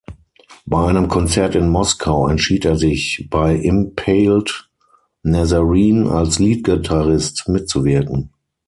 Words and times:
Bei 0.65 0.87
einem 0.87 1.09
Konzert 1.09 1.53
in 1.53 1.69
Moskau 1.69 2.27
entschied 2.27 2.65
er 2.65 2.75
sich, 2.75 3.27
bei 3.29 3.53
Impaled 3.55 4.67
Nazarene 5.21 6.09
als 6.11 6.39
Lead-Gitarrist 6.39 7.47
mitzuwirken. 7.47 8.31